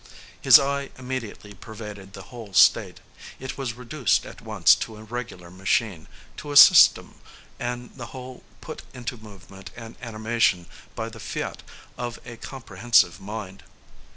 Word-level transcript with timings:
His 0.41 0.57
eye 0.59 0.89
immediately 0.97 1.53
pervaded 1.53 2.13
the 2.13 2.23
whole 2.33 2.53
state; 2.55 3.01
it 3.39 3.55
was 3.55 3.73
reduced 3.75 4.25
at 4.25 4.41
once 4.41 4.73
to 4.77 4.97
a 4.97 5.03
regular 5.03 5.51
machine, 5.51 6.07
to 6.37 6.51
a 6.51 6.57
system, 6.57 7.19
and 7.59 7.95
the 7.95 8.07
whole 8.07 8.41
put 8.61 8.81
into 8.95 9.15
movement 9.15 9.69
and 9.75 9.95
animation 10.01 10.65
by 10.95 11.09
the 11.09 11.19
fiat 11.19 11.61
of 11.99 12.19
a 12.25 12.37
comprehensive 12.37 13.19
mind. 13.21 13.61